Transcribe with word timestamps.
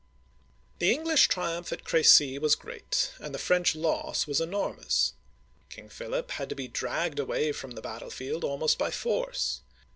The 0.79 0.89
English 0.91 1.27
triumph 1.27 1.71
at 1.71 1.83
Cr6cy 1.83 2.39
was 2.41 2.55
great, 2.55 3.11
and 3.19 3.35
the 3.35 3.37
French 3.37 3.75
loss 3.75 4.25
was 4.25 4.41
enormous. 4.41 5.13
King 5.69 5.89
Philip 5.89 6.31
had 6.31 6.49
to 6.49 6.55
be 6.55 6.67
dragged 6.67 7.19
away 7.19 7.51
from 7.51 7.73
the 7.73 7.83
battlefield 7.85 8.43
almost 8.43 8.79
by 8.79 8.89
force. 8.89 9.61